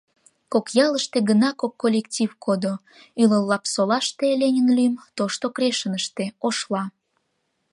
Кок 0.51 0.65
ялыште 0.85 1.17
гына 1.29 1.49
кок 1.61 1.73
коллектив 1.81 2.31
кодо: 2.45 2.73
ӱлыл 3.21 3.43
Лапсолаште— 3.51 4.27
«Ленин 4.41 4.67
лӱм», 4.77 4.93
Тошто 5.17 5.45
Крешыныште— 5.55 6.25
«Ошла». 6.47 6.83